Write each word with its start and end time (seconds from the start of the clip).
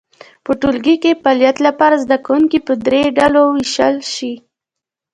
په 0.45 0.51
ټولګي 0.61 0.95
کې 1.03 1.19
فعالیت 1.21 1.57
لپاره 1.67 1.95
زده 2.03 2.17
کوونکي 2.25 2.59
په 2.67 2.73
درې 2.85 3.01
ډلو 3.17 3.39
وویشل 3.45 3.95
شي. 4.13 4.33